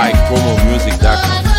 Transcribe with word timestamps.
like 0.00 0.16
promomusic.com. 0.28 1.49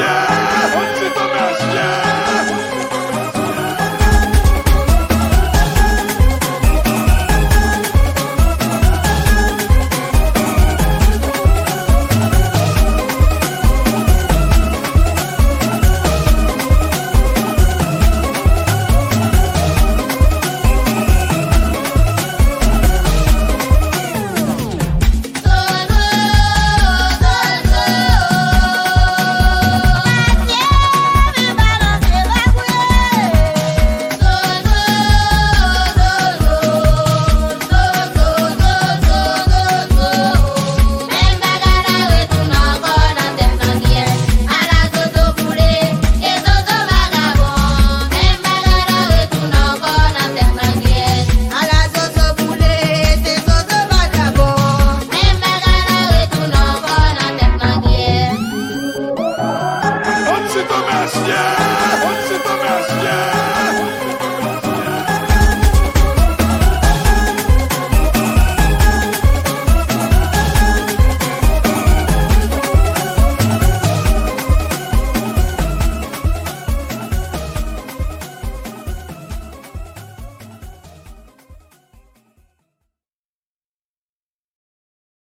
Yeah. 0.00 0.29